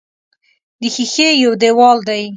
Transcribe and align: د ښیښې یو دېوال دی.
د 0.79 0.81
ښیښې 0.93 1.29
یو 1.43 1.51
دېوال 1.61 1.97
دی. 2.09 2.23